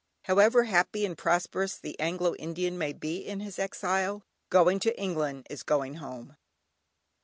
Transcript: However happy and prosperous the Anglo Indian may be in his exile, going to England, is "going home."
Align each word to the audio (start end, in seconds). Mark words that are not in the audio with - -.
However 0.23 0.63
happy 0.63 1.05
and 1.05 1.15
prosperous 1.15 1.75
the 1.77 1.95
Anglo 1.99 2.33
Indian 2.37 2.75
may 2.75 2.91
be 2.91 3.17
in 3.17 3.39
his 3.39 3.59
exile, 3.59 4.23
going 4.49 4.79
to 4.79 4.99
England, 4.99 5.45
is 5.47 5.61
"going 5.61 5.97
home." 5.97 6.37